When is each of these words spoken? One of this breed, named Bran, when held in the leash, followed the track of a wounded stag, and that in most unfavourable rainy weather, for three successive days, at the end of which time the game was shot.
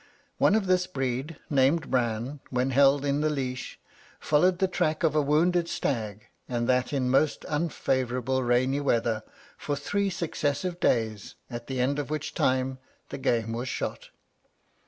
One 0.39 0.55
of 0.55 0.65
this 0.65 0.87
breed, 0.87 1.37
named 1.47 1.91
Bran, 1.91 2.39
when 2.49 2.71
held 2.71 3.05
in 3.05 3.21
the 3.21 3.29
leash, 3.29 3.79
followed 4.19 4.57
the 4.57 4.67
track 4.67 5.03
of 5.03 5.15
a 5.15 5.21
wounded 5.21 5.69
stag, 5.69 6.25
and 6.49 6.67
that 6.67 6.91
in 6.91 7.07
most 7.07 7.45
unfavourable 7.47 8.41
rainy 8.41 8.79
weather, 8.81 9.21
for 9.59 9.75
three 9.75 10.09
successive 10.09 10.79
days, 10.79 11.35
at 11.51 11.67
the 11.67 11.79
end 11.79 11.99
of 11.99 12.09
which 12.09 12.33
time 12.33 12.79
the 13.09 13.19
game 13.19 13.53
was 13.53 13.69
shot. 13.69 14.09